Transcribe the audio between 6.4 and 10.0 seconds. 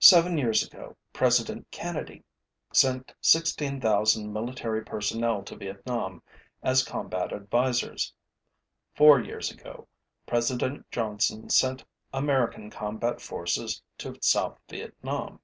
as combat advisers. Four years ago,